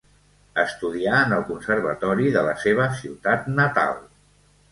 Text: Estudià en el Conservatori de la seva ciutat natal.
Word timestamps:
Estudià 0.61 1.17
en 1.25 1.35
el 1.35 1.43
Conservatori 1.49 2.31
de 2.37 2.43
la 2.49 2.55
seva 2.63 2.87
ciutat 3.01 3.47
natal. 3.61 3.93